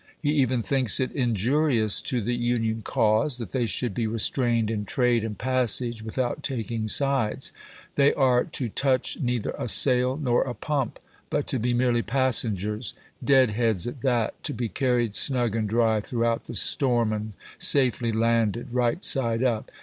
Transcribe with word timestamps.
He 0.19 0.31
even 0.31 0.63
thinks 0.63 0.99
it 0.99 1.11
injurious 1.11 2.01
to 2.01 2.21
the 2.21 2.33
Union 2.33 2.81
cause 2.81 3.37
that 3.37 3.51
they 3.51 3.67
should 3.67 3.93
be 3.93 4.07
restrained 4.07 4.71
in 4.71 4.83
trade 4.83 5.23
and 5.23 5.37
passage 5.37 6.01
without 6.01 6.41
taking 6.41 6.87
sides. 6.87 7.51
They 7.93 8.11
are 8.15 8.45
to 8.45 8.67
touch 8.67 9.19
neither 9.21 9.53
a 9.59 9.69
sail 9.69 10.17
nor 10.17 10.41
a 10.41 10.55
pump, 10.55 10.99
but 11.29 11.45
to 11.49 11.59
be 11.59 11.75
merely 11.75 12.01
passengers,— 12.01 12.95
dead 13.23 13.51
heads 13.51 13.85
at 13.85 14.01
that,— 14.01 14.33
to 14.45 14.55
be 14.55 14.69
carried 14.69 15.13
snug 15.13 15.55
and 15.55 15.69
dry 15.69 15.99
throughout 16.01 16.45
the 16.45 16.55
storm, 16.55 17.13
and 17.13 17.33
safely 17.59 18.11
landed, 18.11 18.69
right 18.71 19.05
side 19.05 19.43
up. 19.43 19.69